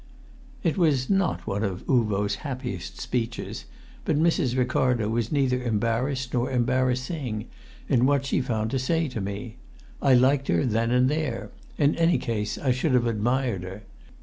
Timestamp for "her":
10.47-10.65, 13.61-13.83